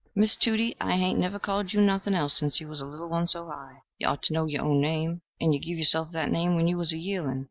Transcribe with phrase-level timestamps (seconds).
[0.15, 3.27] "Why, Tudie, I hain't never called you nothing else sence you was a little one
[3.27, 3.83] so high.
[3.99, 6.79] You ort to know yer own name, and you give yerself that name when you
[6.79, 7.39] was a yearling.